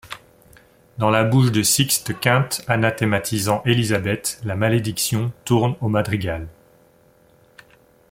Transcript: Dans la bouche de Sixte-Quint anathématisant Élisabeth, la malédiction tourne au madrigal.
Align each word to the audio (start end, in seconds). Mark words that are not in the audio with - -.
Dans 0.97 1.11
la 1.11 1.23
bouche 1.23 1.51
de 1.51 1.61
Sixte-Quint 1.61 2.49
anathématisant 2.67 3.61
Élisabeth, 3.65 4.41
la 4.43 4.55
malédiction 4.55 5.31
tourne 5.45 5.75
au 5.79 5.89
madrigal. 5.89 6.47